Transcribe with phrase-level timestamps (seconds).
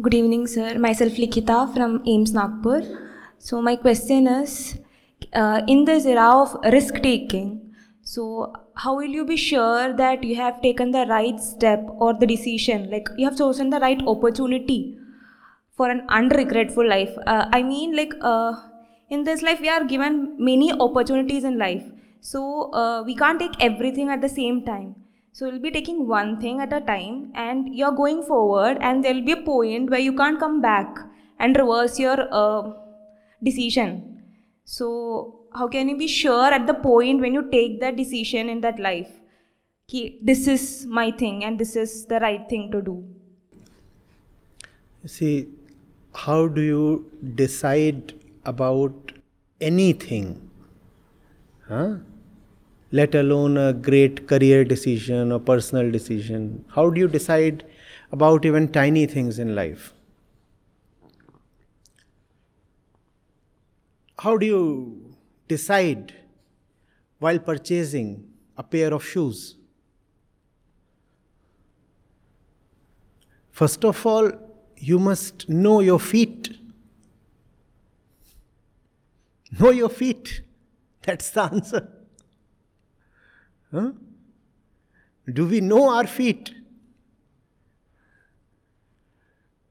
[0.00, 0.78] Good evening, sir.
[0.78, 2.82] Myself Likita from IIM Nagpur.
[3.38, 4.78] So my question is,
[5.32, 10.36] uh, in this era of risk taking, so how will you be sure that you
[10.36, 14.96] have taken the right step or the decision, like you have chosen the right opportunity
[15.76, 17.18] for an unregretful life?
[17.26, 18.52] Uh, I mean, like uh,
[19.10, 21.82] in this life, we are given many opportunities in life,
[22.20, 25.01] so uh, we can't take everything at the same time.
[25.34, 29.24] So you'll be taking one thing at a time and you're going forward and there'll
[29.24, 30.98] be a point where you can't come back
[31.38, 32.72] and reverse your uh,
[33.42, 34.22] decision.
[34.64, 38.60] So how can you be sure at the point when you take that decision in
[38.60, 39.08] that life?
[40.22, 43.02] This is my thing and this is the right thing to do.
[45.02, 45.48] You see,
[46.14, 48.12] how do you decide
[48.44, 49.12] about
[49.60, 50.50] anything?
[51.66, 51.96] Huh?
[52.92, 56.64] Let alone a great career decision or personal decision.
[56.74, 57.64] How do you decide
[58.12, 59.94] about even tiny things in life?
[64.18, 65.16] How do you
[65.48, 66.14] decide
[67.18, 69.56] while purchasing a pair of shoes?
[73.50, 74.30] First of all,
[74.76, 76.50] you must know your feet.
[79.58, 80.42] Know your feet.
[81.02, 82.01] That's the answer.
[83.72, 86.54] Do we know our feet?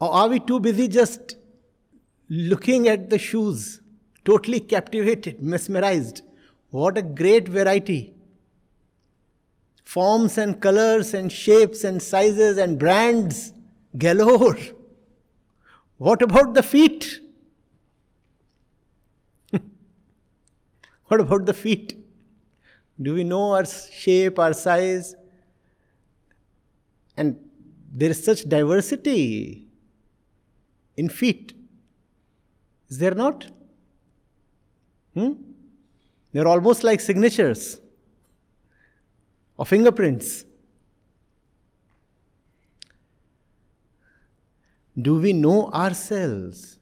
[0.00, 1.36] Or are we too busy just
[2.28, 3.80] looking at the shoes,
[4.24, 6.22] totally captivated, mesmerized?
[6.70, 8.14] What a great variety!
[9.84, 13.52] Forms and colors and shapes and sizes and brands
[13.96, 14.58] galore.
[15.98, 17.20] What about the feet?
[21.06, 22.03] what about the feet?
[23.00, 25.14] Do we know our shape, our size?
[27.16, 27.38] And
[27.92, 29.66] there is such diversity
[30.96, 31.52] in feet.
[32.88, 33.46] Is there not?
[35.14, 35.32] Hmm?
[36.32, 37.80] They're almost like signatures
[39.56, 40.44] or fingerprints.
[45.00, 46.78] Do we know ourselves?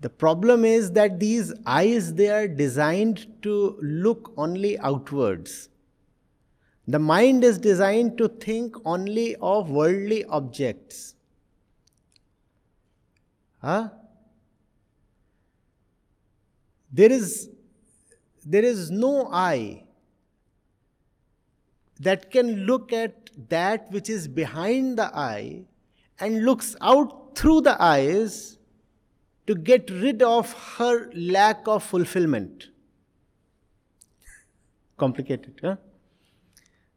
[0.00, 5.68] The problem is that these eyes they are designed to look only outwards.
[6.86, 11.14] The mind is designed to think only of worldly objects.
[13.62, 13.88] Huh?
[16.92, 17.48] There is
[18.44, 19.84] there is no eye
[21.98, 25.64] that can look at that which is behind the eye
[26.20, 28.58] and looks out through the eyes
[29.46, 32.68] to get rid of her lack of fulfillment.
[34.96, 35.76] Complicated, huh?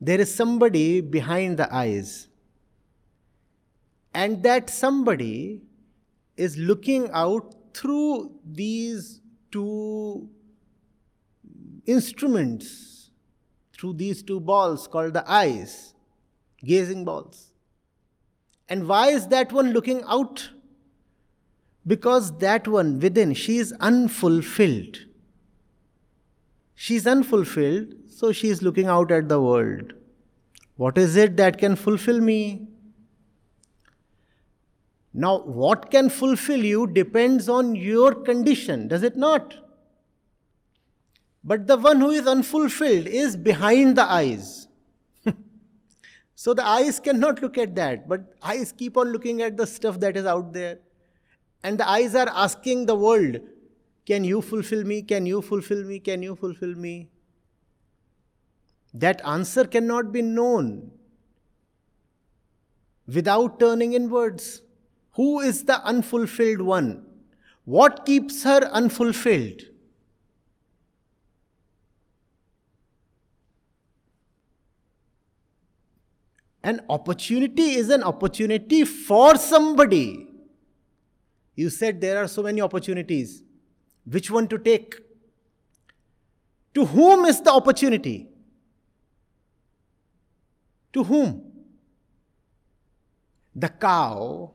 [0.00, 2.28] There is somebody behind the eyes,
[4.12, 5.62] and that somebody
[6.36, 10.28] is looking out through these two
[11.86, 13.10] instruments,
[13.72, 15.94] through these two balls called the eyes,
[16.64, 17.52] gazing balls.
[18.68, 20.50] And why is that one looking out?
[21.86, 24.98] Because that one within, she is unfulfilled.
[26.74, 29.92] She is unfulfilled, so she is looking out at the world.
[30.76, 32.68] What is it that can fulfill me?
[35.12, 39.54] Now, what can fulfill you depends on your condition, does it not?
[41.44, 44.66] But the one who is unfulfilled is behind the eyes.
[46.34, 50.00] so the eyes cannot look at that, but eyes keep on looking at the stuff
[50.00, 50.78] that is out there.
[51.64, 53.40] And the eyes are asking the world,
[54.04, 55.00] Can you fulfill me?
[55.00, 55.98] Can you fulfill me?
[55.98, 57.08] Can you fulfill me?
[58.92, 60.92] That answer cannot be known
[63.06, 64.60] without turning inwards.
[65.12, 67.06] Who is the unfulfilled one?
[67.64, 69.62] What keeps her unfulfilled?
[76.62, 80.33] An opportunity is an opportunity for somebody.
[81.54, 83.42] You said there are so many opportunities.
[84.04, 85.00] Which one to take?
[86.74, 88.28] To whom is the opportunity?
[90.92, 91.52] To whom?
[93.54, 94.52] The cow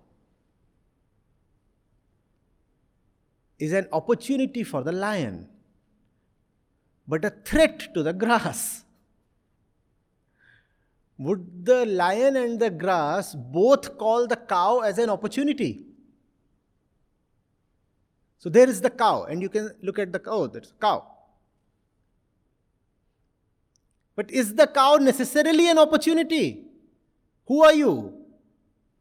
[3.57, 5.47] is an opportunity for the lion,
[7.07, 8.83] but a threat to the grass.
[11.17, 15.88] Would the lion and the grass both call the cow as an opportunity?
[18.39, 20.81] So there is the cow, and you can look at the oh, cow, there's a
[20.81, 21.05] cow.
[24.15, 26.65] But is the cow necessarily an opportunity?
[27.45, 28.13] Who are you?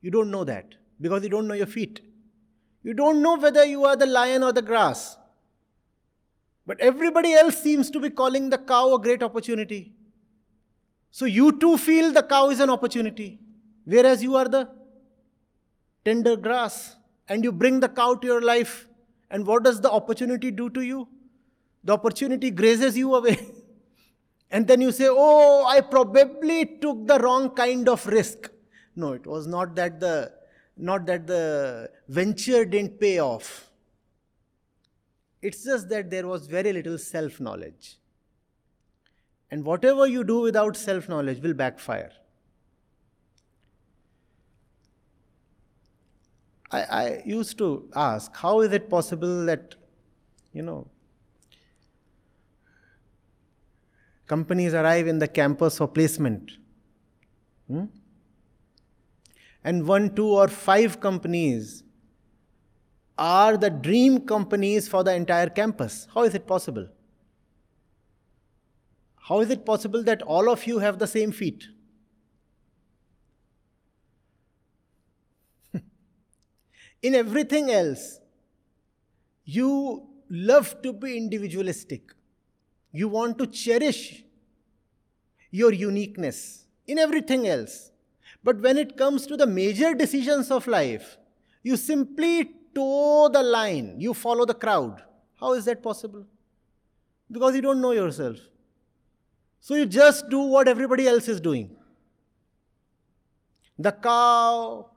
[0.03, 0.75] You don't know that.
[1.01, 2.01] because you don't know your feet.
[2.83, 5.17] You don't know whether you are the lion or the grass.
[6.67, 9.93] But everybody else seems to be calling the cow a great opportunity.
[11.11, 13.39] So you too feel the cow is an opportunity,
[13.85, 14.69] whereas you are the
[16.05, 16.97] tender grass
[17.29, 18.88] and you bring the cow to your life.
[19.31, 21.09] And what does the opportunity do to you?
[21.85, 23.39] The opportunity grazes you away.
[24.51, 28.51] and then you say, Oh, I probably took the wrong kind of risk.
[28.97, 30.33] No, it was not that the
[30.77, 33.69] not that the venture didn't pay off.
[35.43, 37.97] It's just that there was very little self knowledge.
[39.51, 42.13] And whatever you do without self knowledge will backfire.
[46.71, 49.75] I, I used to ask, how is it possible that,
[50.53, 50.87] you know,
[54.27, 56.53] companies arrive in the campus for placement?
[57.69, 57.85] Hmm?
[59.65, 61.83] And one, two, or five companies
[63.17, 66.07] are the dream companies for the entire campus.
[66.15, 66.89] How is it possible?
[69.17, 71.69] How is it possible that all of you have the same feet?
[77.03, 78.21] In everything else,
[79.45, 82.13] you love to be individualistic.
[82.93, 84.25] You want to cherish
[85.51, 87.91] your uniqueness in everything else.
[88.43, 91.19] But when it comes to the major decisions of life,
[91.63, 95.03] you simply toe the line, you follow the crowd.
[95.35, 96.25] How is that possible?
[97.31, 98.39] Because you don't know yourself.
[99.61, 101.77] So you just do what everybody else is doing.
[103.79, 104.91] The cow,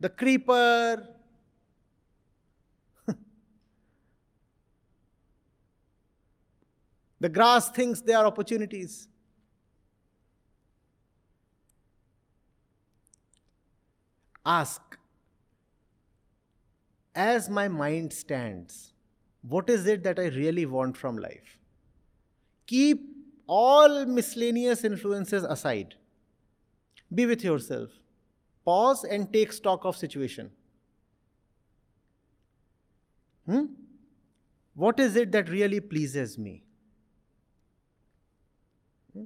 [0.00, 1.06] the creeper,
[7.22, 9.06] the grass thinks they are opportunities.
[14.44, 14.98] Ask,
[17.14, 18.92] as my mind stands,
[19.42, 21.58] what is it that I really want from life?
[22.66, 23.06] Keep
[23.46, 25.94] all miscellaneous influences aside.
[27.14, 27.90] Be with yourself.
[28.64, 30.50] Pause and take stock of situation.
[33.46, 33.66] Hmm?
[34.74, 36.64] What is it that really pleases me?
[39.12, 39.24] Hmm?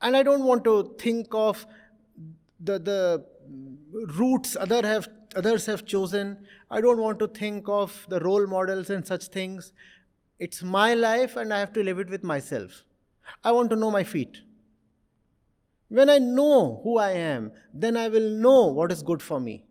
[0.00, 1.66] And I don't want to think of
[2.60, 3.24] the, the
[4.16, 6.38] routes other have, others have chosen.
[6.70, 9.72] I don't want to think of the role models and such things.
[10.38, 12.84] It's my life and I have to live it with myself.
[13.42, 14.38] I want to know my feet.
[15.88, 19.64] When I know who I am, then I will know what is good for me.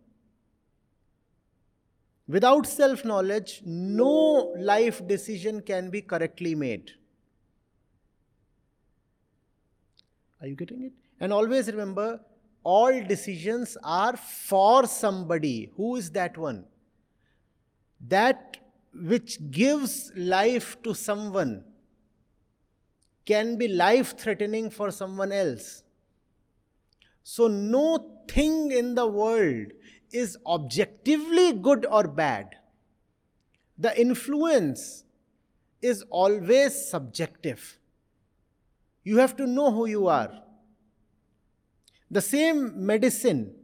[2.26, 6.90] Without self knowledge, no life decision can be correctly made.
[10.40, 10.92] Are you getting it?
[11.20, 12.20] And always remember
[12.62, 15.70] all decisions are for somebody.
[15.76, 16.64] Who is that one?
[18.06, 18.58] That
[18.94, 21.64] which gives life to someone
[23.24, 25.82] can be life threatening for someone else.
[27.22, 29.72] So, no thing in the world
[30.10, 32.56] is objectively good or bad.
[33.76, 35.04] The influence
[35.82, 37.77] is always subjective.
[39.08, 40.30] You have to know who you are.
[42.10, 43.54] The same medicine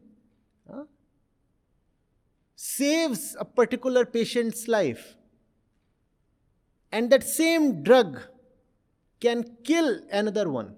[2.55, 5.03] saves a particular patient's life,
[6.91, 8.23] and that same drug
[9.21, 10.77] can kill another one.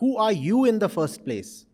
[0.00, 1.64] Who are you in the first place?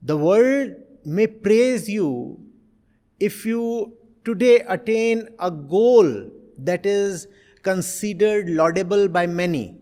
[0.00, 2.40] The world may praise you
[3.20, 7.26] if you today attain a goal that is
[7.62, 9.80] considered laudable by many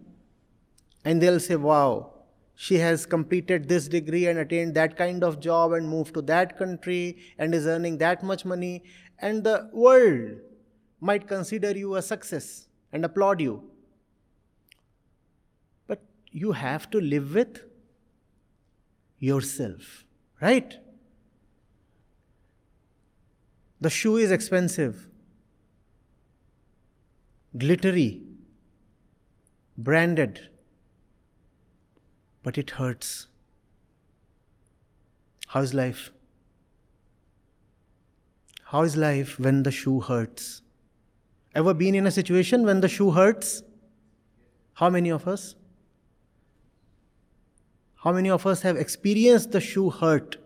[1.04, 2.12] and they'll say, wow,
[2.54, 6.56] she has completed this degree and attained that kind of job and moved to that
[6.56, 8.82] country and is earning that much money.
[9.18, 10.38] And the world
[11.00, 13.64] might consider you a success and applaud you.
[15.86, 16.00] But
[16.30, 17.60] you have to live with
[19.18, 20.04] yourself,
[20.40, 20.74] right?
[23.80, 25.08] The shoe is expensive,
[27.56, 28.22] glittery,
[29.76, 30.48] branded
[32.44, 33.26] but it hurts.
[35.48, 36.12] How's life?
[38.66, 40.62] How is life when the shoe hurts?
[41.54, 43.62] Ever been in a situation when the shoe hurts?
[44.74, 45.54] How many of us?
[47.94, 50.36] How many of us have experienced the shoe hurt?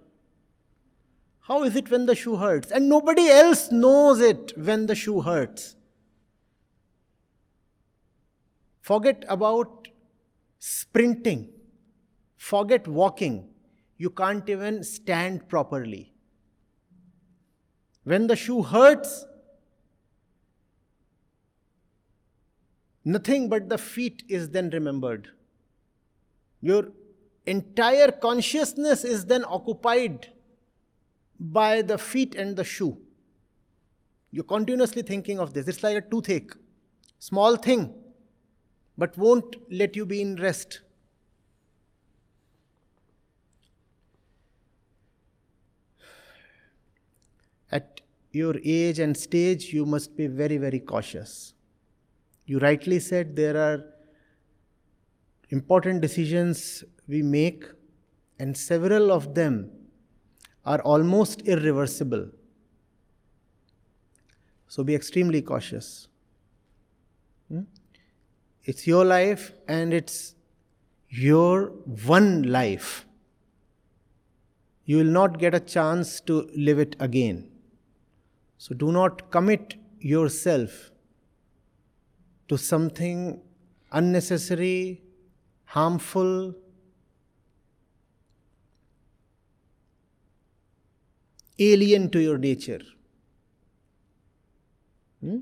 [1.41, 2.71] How is it when the shoe hurts?
[2.71, 5.75] And nobody else knows it when the shoe hurts.
[8.89, 9.89] Forget about
[10.59, 11.41] sprinting
[12.39, 13.49] Forget walking.
[13.99, 16.15] You can't even stand properly.
[18.05, 19.27] When the shoe hurts,
[23.05, 25.29] nothing but the feet is then remembered.
[26.61, 26.93] Your
[27.45, 30.29] entire consciousness is then occupied
[31.41, 32.97] by the feet and the shoe.
[34.31, 35.67] You're continuously thinking of this.
[35.67, 36.53] It's like a toothache,
[37.19, 37.95] small thing,
[38.99, 40.81] but won't let you be in rest.
[47.71, 48.01] At
[48.33, 51.55] your age and stage, you must be very, very cautious.
[52.47, 53.85] You rightly said there are
[55.51, 57.65] important decisions we make,
[58.39, 59.71] and several of them
[60.65, 62.29] are almost irreversible.
[64.67, 66.09] So be extremely cautious.
[67.49, 67.63] Hmm?
[68.69, 70.35] It's your life and it's
[71.09, 71.69] your
[72.09, 73.07] one life.
[74.85, 77.51] You will not get a chance to live it again.
[78.59, 80.91] So do not commit yourself
[82.49, 83.41] to something
[83.91, 85.01] unnecessary,
[85.65, 86.55] harmful,
[91.59, 92.83] alien to your nature.
[95.23, 95.39] Hmm?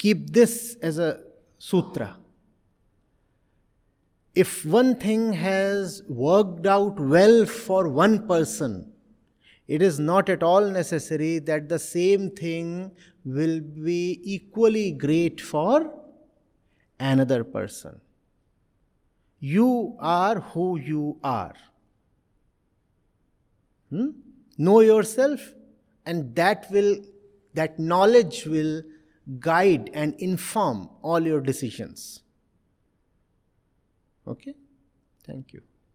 [0.00, 1.20] Keep this as a
[1.58, 2.16] sutra.
[4.34, 8.92] If one thing has worked out well for one person,
[9.68, 12.92] it is not at all necessary that the same thing
[13.26, 15.92] will be equally great for
[16.98, 18.00] another person.
[19.38, 21.54] You are who you are.
[23.90, 24.08] Hmm?
[24.56, 25.52] Know yourself,
[26.06, 26.96] and that will
[27.52, 28.82] that knowledge will
[29.38, 32.20] guide and inform all your decisions.
[34.26, 34.54] Okay?
[35.24, 35.62] Thank you.